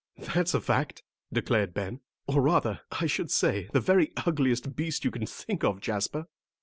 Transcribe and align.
"That's 0.17 0.55
a 0.55 0.59
fact," 0.61 1.03
declared 1.31 1.75
Ben, 1.75 1.99
"or 2.25 2.41
rather, 2.41 2.81
I 2.91 3.05
should 3.05 3.29
say, 3.29 3.69
the 3.71 3.79
very 3.79 4.11
ugliest 4.25 4.75
beast 4.75 5.05
you 5.05 5.11
can 5.11 5.27
think 5.27 5.63
of, 5.63 5.79
Jasper." 5.79 6.25